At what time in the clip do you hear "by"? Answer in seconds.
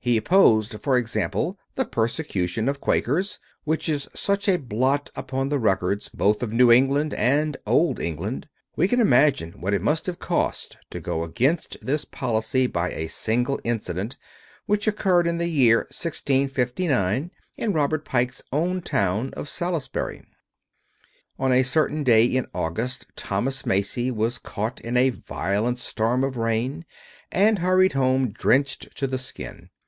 12.66-12.90